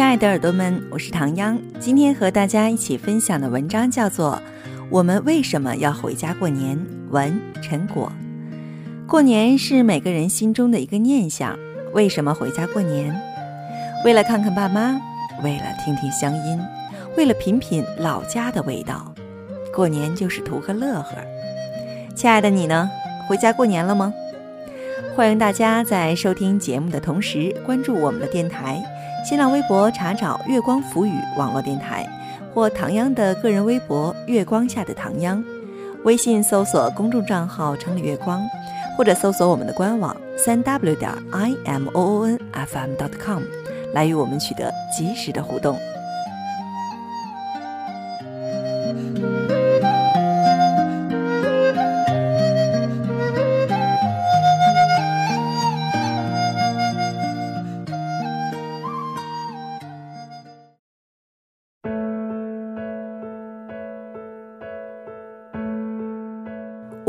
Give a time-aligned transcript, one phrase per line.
[0.00, 1.60] 亲爱的耳朵们，我是唐央。
[1.78, 4.40] 今天和大家一起分享的文章叫做
[4.88, 6.74] 《我们为什么要回家过年》。
[7.10, 8.10] 文陈果。
[9.06, 11.54] 过年是每个人心中的一个念想。
[11.92, 13.14] 为什么回家过年？
[14.02, 14.98] 为了看看爸妈，
[15.44, 16.58] 为了听听乡音，
[17.18, 19.14] 为了品品老家的味道。
[19.70, 21.10] 过年就是图个乐呵。
[22.14, 22.90] 亲爱的你呢？
[23.28, 24.14] 回家过年了吗？
[25.14, 28.82] 欢迎大家在收听节目的同时关注我们的电台。
[29.22, 32.08] 新浪微博查找“月光浮语”网络电台，
[32.54, 35.42] 或唐央的个人微博“月光下的唐央”，
[36.04, 38.42] 微信搜索公众账号“城里月光”，
[38.96, 43.42] 或者搜索我们的官网三 w 点 i m o o n f m dot com，
[43.92, 45.78] 来与我们取得及时的互动。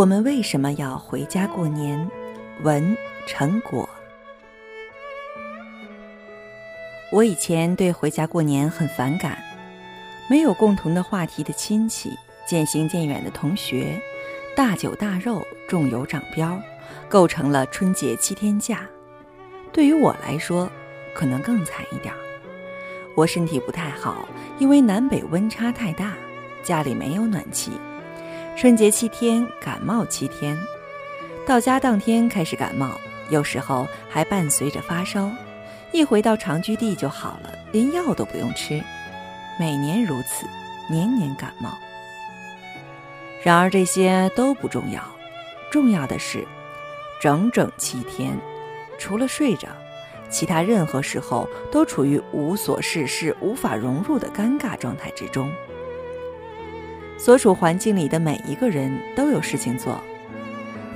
[0.00, 2.10] 我们为什么要回家过年？
[2.62, 3.86] 文成果。
[7.12, 9.36] 我以前对回家过年很反感，
[10.26, 14.00] 没有共同的话题的亲戚，渐行渐远的同学，
[14.56, 16.58] 大酒大肉，重油长膘，
[17.06, 18.88] 构成了春节七天假。
[19.70, 20.66] 对于我来说，
[21.14, 22.14] 可能更惨一点。
[23.14, 24.26] 我身体不太好，
[24.58, 26.14] 因为南北温差太大，
[26.62, 27.72] 家里没有暖气。
[28.60, 30.54] 春节七天，感冒七天，
[31.46, 32.90] 到家当天开始感冒，
[33.30, 35.30] 有时候还伴随着发烧，
[35.92, 38.78] 一回到常居地就好了，连药都不用吃。
[39.58, 40.44] 每年如此，
[40.90, 41.70] 年年感冒。
[43.42, 45.02] 然而这些都不重要，
[45.72, 46.46] 重要的是，
[47.18, 48.38] 整整七天，
[48.98, 49.68] 除了睡着，
[50.28, 55.50] 其他任何时候都处于无所事事、无法融入的尴尬状态之中。
[57.22, 60.02] 所处环境里的每一个人都有事情做，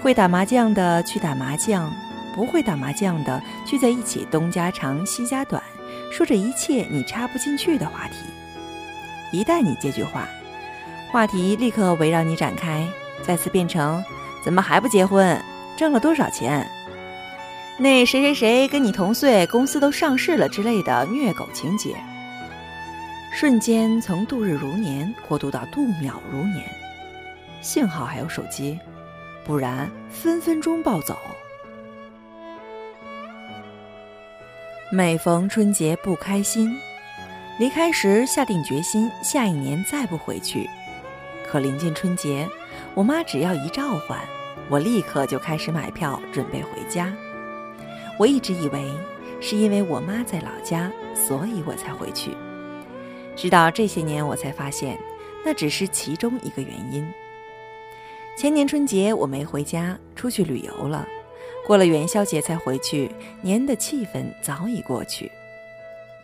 [0.00, 1.92] 会打麻将的去打麻将，
[2.34, 5.62] 不会打麻将的聚在一起东家长西家短，
[6.10, 8.16] 说着一切你插不进去的话题。
[9.32, 10.26] 一旦你接句话，
[11.12, 12.88] 话题立刻围绕你展开，
[13.22, 14.02] 再次变成
[14.42, 15.38] “怎么还不结婚？
[15.76, 16.66] 挣了多少钱？
[17.76, 21.94] 那谁谁谁跟你同岁，公司都上市了之类的虐狗情节。”
[23.36, 26.64] 瞬间从度日如年过渡到度秒如年，
[27.60, 28.78] 幸好还有手机，
[29.44, 31.18] 不然分分钟暴走。
[34.92, 36.78] 每逢春节不开心，
[37.58, 40.70] 离开时下定决心下一年再不回去。
[41.44, 42.48] 可临近春节，
[42.94, 44.20] 我妈只要一召唤，
[44.70, 47.12] 我立刻就开始买票准备回家。
[48.16, 48.88] 我一直以为
[49.40, 52.30] 是因为我妈在老家，所以我才回去。
[53.36, 54.98] 直到这些年，我才发现，
[55.44, 57.06] 那只是其中一个原因。
[58.36, 61.06] 前年春节我没回家，出去旅游了，
[61.66, 63.10] 过了元宵节才回去，
[63.42, 65.30] 年的气氛早已过去。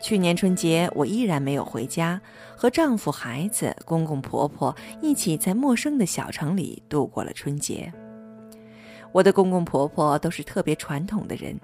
[0.02, 2.20] 去年春节我依然没有回家，
[2.56, 7.92] 和丈夫、孩子、公公婆婆一起在陌生的小城里度过了春节。
[9.12, 11.60] 我的公公婆婆都是特别传统的人，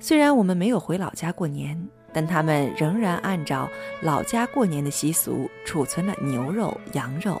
[0.00, 1.88] 虽然我们没有回老家过年。
[2.12, 3.68] 但他们仍然按照
[4.00, 7.40] 老家过年的习俗，储存了牛肉、羊肉，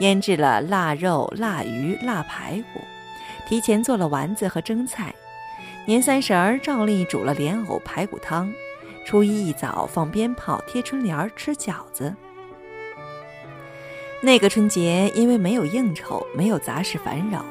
[0.00, 2.80] 腌制了腊肉、腊鱼、腊排骨，
[3.48, 5.14] 提前做了丸子和蒸菜。
[5.86, 8.52] 年三十儿照例煮了莲藕排骨汤，
[9.04, 12.14] 初一一早放鞭炮、贴春联、吃饺子。
[14.22, 17.44] 那个春节因为没有应酬，没有杂事烦扰，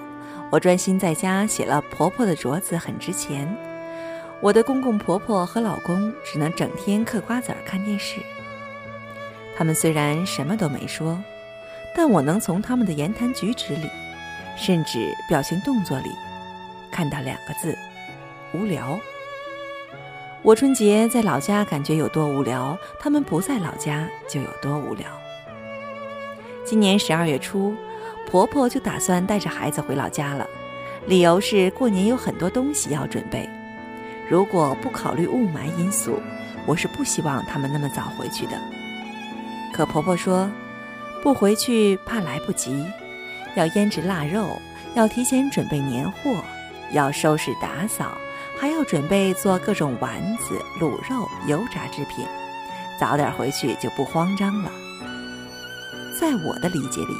[0.51, 3.47] 我专心在家写了《婆婆的镯子很值钱》。
[4.41, 8.19] 我的公公婆婆和老公只能整天嗑瓜子儿看电视。
[9.57, 11.17] 他们虽然什么都没说，
[11.95, 13.89] 但我能从他们的言谈举止里，
[14.57, 16.09] 甚至表情动作里，
[16.91, 17.75] 看到两个字：
[18.53, 18.99] 无聊。
[20.41, 25.07] 我春节在老家感觉有多无聊，他们不在老家就有多无聊。
[26.63, 27.73] 今年十二月初，
[28.29, 30.45] 婆婆就打算带着孩子回老家了，
[31.07, 33.49] 理由是过年有很多东西要准备。
[34.27, 36.19] 如果不考虑雾霾因素，
[36.65, 38.59] 我是不希望他们那么早回去的。
[39.71, 40.49] 可婆婆说，
[41.21, 42.85] 不回去怕来不及，
[43.55, 44.59] 要腌制腊肉，
[44.95, 46.43] 要提前准备年货，
[46.91, 48.17] 要收拾打扫，
[48.59, 52.25] 还要准备做各种丸子、卤肉、油炸制品，
[52.99, 54.71] 早点回去就不慌张了。
[56.19, 57.13] 在我的理解里，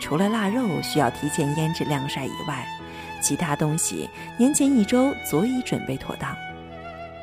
[0.00, 2.66] 除了腊肉需要提前腌制晾晒以外，
[3.20, 4.08] 其他东西
[4.38, 6.34] 年前一周足以准备妥当，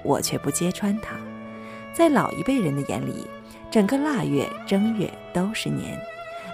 [0.04, 1.16] 我却不揭穿他，
[1.92, 3.28] 在老一辈人的眼里，
[3.72, 6.00] 整个腊月、正月都是年，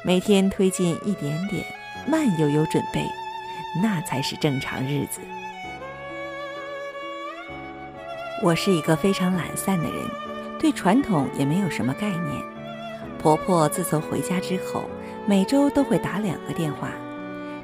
[0.03, 1.63] 每天推进一点点，
[2.07, 3.05] 慢悠悠准备，
[3.81, 5.19] 那才是正常日子。
[8.41, 10.05] 我是一个非常懒散的人，
[10.59, 12.41] 对传统也没有什么概念。
[13.21, 14.89] 婆婆自从回家之后，
[15.25, 16.91] 每周都会打两个电话，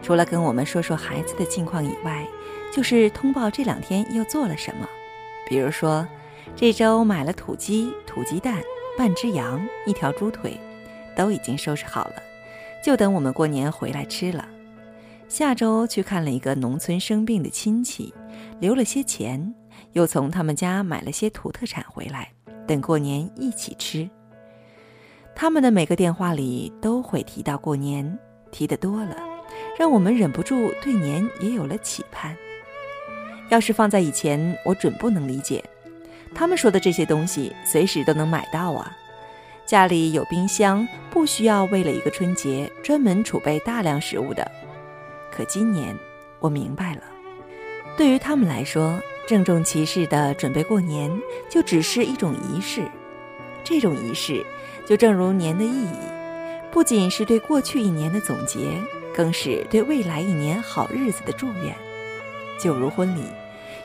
[0.01, 2.25] 除了跟我们说说孩子的近况以外，
[2.71, 4.87] 就是通报这两天又做了什么。
[5.45, 6.07] 比如说，
[6.55, 8.61] 这周买了土鸡、土鸡蛋、
[8.97, 10.57] 半只羊、一条猪腿，
[11.17, 12.13] 都已经收拾好了，
[12.81, 14.47] 就等我们过年回来吃了。
[15.27, 18.13] 下周去看了一个农村生病的亲戚，
[18.61, 19.53] 留了些钱，
[19.91, 22.31] 又从他们家买了些土特产回来，
[22.65, 24.09] 等过年一起吃。
[25.41, 28.19] 他们的每个电话里都会提到过年，
[28.51, 29.15] 提的多了，
[29.79, 32.35] 让我们忍不住对年也有了期盼。
[33.47, 35.63] 要是放在以前，我准不能理解，
[36.35, 38.91] 他们说的这些东西随时都能买到啊，
[39.65, 44.45] 家里有冰箱，不需要为了一个春节专门储备大量食物的。
[45.31, 45.97] 可今年，
[46.41, 47.03] 我明白了，
[47.95, 51.09] 对于他们来说，郑重其事的准备过年
[51.47, 52.81] 就只是一种仪式，
[53.69, 54.43] 这种仪式。
[54.87, 55.99] 就正如年的意义，
[56.71, 58.57] 不仅是对过去一年的总结，
[59.15, 61.75] 更是对未来一年好日子的祝愿。
[62.59, 63.21] 就如婚礼，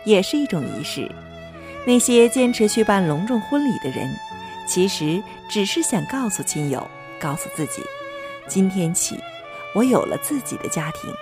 [0.04, 1.06] 也是一种仪式。
[1.86, 4.08] 那些坚持去办隆重婚礼的人，
[4.66, 6.88] 其实只是想告诉亲友，
[7.20, 7.82] 告诉自己，
[8.48, 9.20] 今天起，
[9.74, 11.12] 我有了自己的家庭。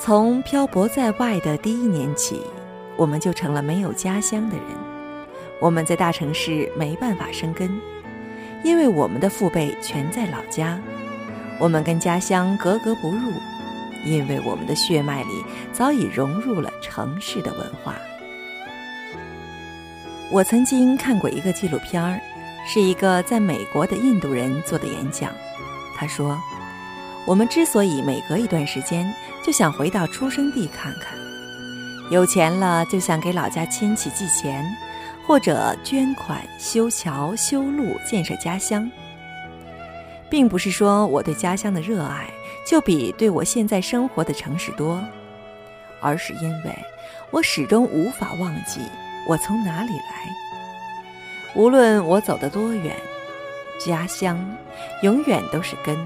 [0.00, 2.42] 从漂泊在外的第一年起，
[2.96, 4.79] 我们就成了没有家乡的人。
[5.60, 7.70] 我们在大城市没办法生根，
[8.64, 10.80] 因为我们的父辈全在老家，
[11.58, 13.30] 我们跟家乡格格不入，
[14.06, 17.94] 因为我们的血脉里早已融入了城市的文化。
[20.30, 22.18] 我曾经看过一个纪录片儿，
[22.66, 25.30] 是一个在美国的印度人做的演讲。
[25.94, 26.40] 他说
[27.26, 29.12] ：“我们之所以每隔一段时间
[29.44, 31.18] 就想回到出生地看看，
[32.10, 34.64] 有钱了就想给老家亲戚寄钱。”
[35.26, 38.90] 或者捐款修桥修路建设家乡，
[40.28, 42.28] 并不是说我对家乡的热爱
[42.66, 45.00] 就比对我现在生活的城市多，
[46.00, 46.74] 而是因为
[47.30, 48.80] 我始终无法忘记
[49.28, 50.28] 我从哪里来。
[51.54, 52.96] 无论我走得多远，
[53.78, 54.38] 家乡
[55.02, 55.96] 永远都是根。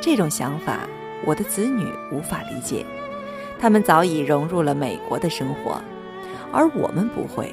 [0.00, 0.80] 这种想法，
[1.26, 2.84] 我的子女无法理解，
[3.58, 5.80] 他们早已融入了美国的生活，
[6.52, 7.52] 而我们不会。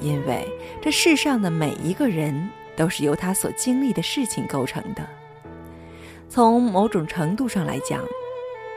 [0.00, 0.48] 因为
[0.80, 5.06] 这世上的每一个人都是由他所经历的事情构成的。
[6.28, 8.02] 从某种程度上来讲，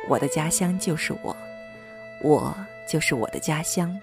[0.09, 1.35] 我的家乡就是我，
[2.21, 2.55] 我
[2.87, 3.97] 就是我的家乡。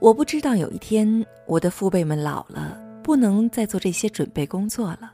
[0.00, 5.12] 我不知道有一天我的父辈们老了，不能再做这些准备工作了，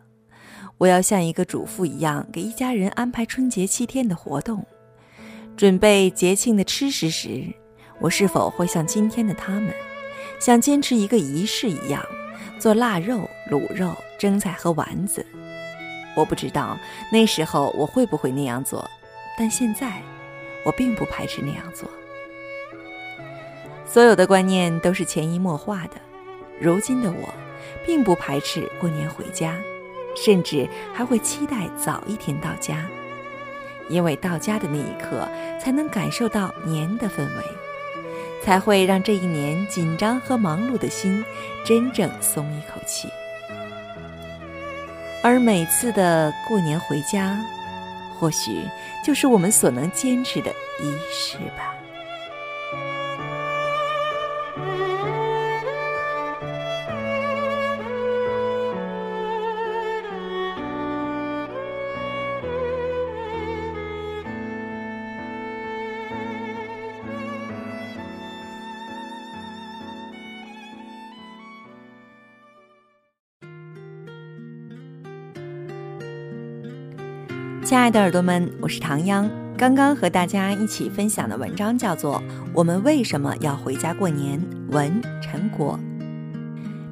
[0.78, 4.64] 我要像一个主妇一样给一家人安排春节七天的活动，
[5.56, 7.44] 准备节庆的吃食时，
[8.00, 9.72] 我是否会像今天的他们？
[10.40, 12.04] 像坚持一个仪式一样，
[12.58, 15.24] 做腊肉、卤肉、蒸菜和丸子。
[16.16, 16.76] 我不知道
[17.12, 18.88] 那时候我会不会那样做，
[19.38, 20.02] 但现在
[20.64, 21.88] 我并不排斥那样做。
[23.86, 25.92] 所有的观念都是潜移默化的。
[26.60, 27.28] 如今的我，
[27.86, 29.56] 并不排斥过年回家，
[30.16, 32.86] 甚至还会期待早一天到家，
[33.88, 35.28] 因为到家的那一刻，
[35.60, 37.44] 才能感受到年的氛围。
[38.42, 41.24] 才会让这一年紧张和忙碌的心
[41.64, 43.08] 真正松一口气。
[45.22, 47.38] 而每次的过年回家，
[48.18, 48.62] 或许
[49.04, 51.74] 就是我们所能坚持的仪式吧。
[77.70, 79.30] 亲爱的耳朵们，我是唐央。
[79.56, 82.16] 刚刚和大家一起分享的文章叫做
[82.52, 84.36] 《我们为什么要回家过年》，
[84.74, 85.78] 文陈果。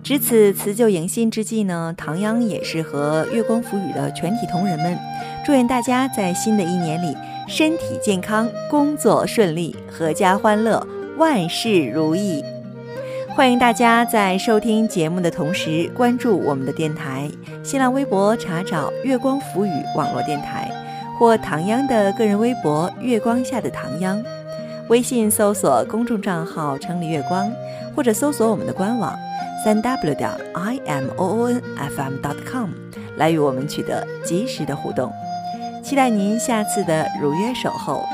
[0.05, 4.97] 值此辞旧迎新之际呢，唐央也是和月光浮语的全体同仁们，
[5.45, 7.13] 祝愿大家在新的一年里
[7.49, 12.45] 身体健康，工作顺利，阖家欢乐，万事如意。
[13.35, 17.31] 欢迎大家在收听节目的同时关注我们的电台，
[17.63, 20.68] 新浪微博查找“月光浮语”网络电台，
[21.19, 24.23] 或唐央的个人微博“月光下的唐央”。
[24.89, 27.51] 微信搜索公众账号“城里月光”，
[27.95, 29.19] 或者搜索我们的官网
[29.65, 32.71] 三 w 点 i m o o n f m dot com
[33.17, 35.13] 来与我们取得及时的互动。
[35.83, 38.07] 期待您下次的如约守候。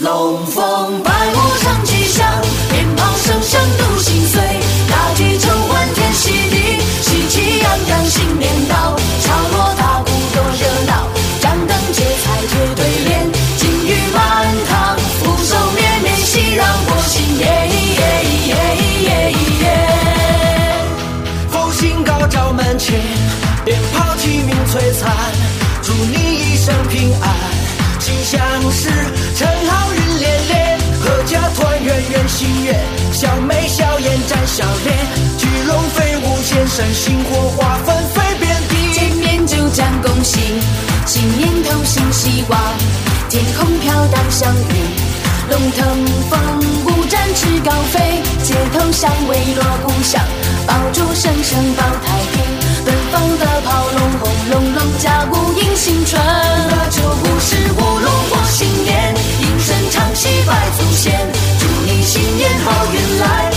[0.00, 2.26] 龙凤百舞唱吉祥，
[2.70, 4.40] 鞭炮声声都心碎，
[4.88, 8.96] 大吉成欢天喜地，喜气洋洋新年到，
[45.76, 46.38] 腾风
[46.86, 50.22] 舞展翅高飞，街头巷尾锣鼓响，
[50.66, 52.42] 爆竹声声报太平。
[52.84, 56.20] 奔放的炮龙轰隆隆，家鼓迎新春。
[56.22, 61.26] 那就不是舞龙过新年，迎神唱戏拜祖先。
[61.58, 63.50] 祝你新年好运来，